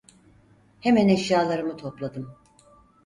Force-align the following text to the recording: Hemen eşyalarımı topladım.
Hemen 0.79 1.09
eşyalarımı 1.09 1.77
topladım. 1.77 2.35